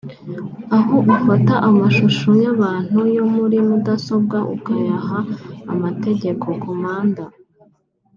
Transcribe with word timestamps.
Aho 0.77 0.95
ufata 1.13 1.53
amashusho 1.69 2.29
y’abantu 2.43 2.99
yo 3.15 3.23
muri 3.35 3.57
mudasobwa 3.67 4.37
ukayaha 4.55 5.17
amategeko 5.73 6.45
(commande) 6.63 7.23